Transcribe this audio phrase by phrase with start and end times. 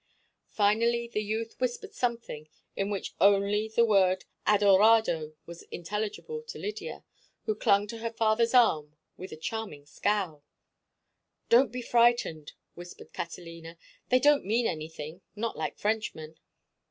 [0.49, 7.03] Finally the youth whispered something in which only the word adorado was intelligible to Lydia,
[7.45, 10.43] who clung to her father's arm with a charming scowl.
[11.49, 13.77] "Don't be frightened," whispered Catalina.
[14.09, 16.39] "They don't mean anything—not like Frenchmen."